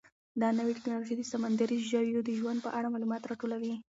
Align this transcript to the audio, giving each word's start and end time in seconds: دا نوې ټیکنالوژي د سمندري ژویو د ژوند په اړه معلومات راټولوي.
دا 0.41 0.49
نوې 0.59 0.71
ټیکنالوژي 0.77 1.13
د 1.17 1.23
سمندري 1.31 1.77
ژویو 1.89 2.25
د 2.27 2.29
ژوند 2.39 2.59
په 2.65 2.69
اړه 2.77 2.91
معلومات 2.93 3.21
راټولوي. 3.25 3.75